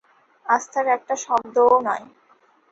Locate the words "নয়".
1.79-2.05